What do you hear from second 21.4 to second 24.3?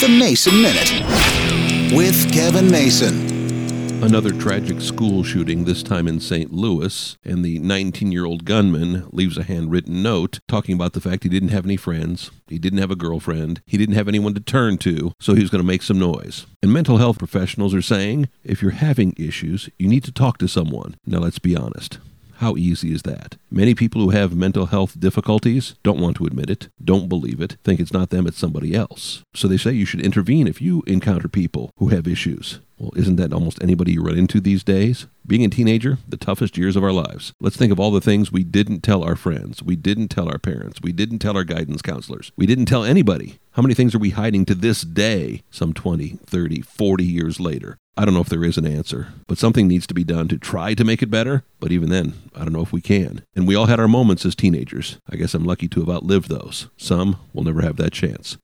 honest. How easy is that? Many people who